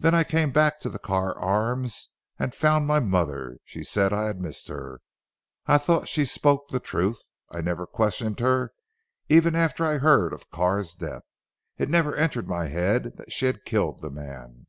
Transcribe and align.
Then 0.00 0.12
I 0.12 0.24
came 0.24 0.50
back 0.50 0.80
to 0.80 0.88
the 0.88 0.98
Carr 0.98 1.38
Arms 1.38 2.08
and 2.36 2.52
found 2.52 2.84
my 2.84 2.98
mother. 2.98 3.58
She 3.64 3.84
said 3.84 4.12
I 4.12 4.26
had 4.26 4.40
missed 4.40 4.66
her. 4.66 5.00
I 5.66 5.78
thought 5.78 6.08
she 6.08 6.24
spoke 6.24 6.66
the 6.70 6.80
truth. 6.80 7.22
I 7.48 7.60
never 7.60 7.86
questioned 7.86 8.40
her 8.40 8.72
even 9.28 9.54
after 9.54 9.84
I 9.86 9.98
heard 9.98 10.32
of 10.32 10.50
Carr's 10.50 10.96
death. 10.96 11.30
It 11.78 11.88
never 11.88 12.16
entered 12.16 12.48
my 12.48 12.66
head 12.66 13.12
that 13.18 13.30
she 13.30 13.46
had 13.46 13.64
killed 13.64 14.00
the 14.02 14.10
man." 14.10 14.66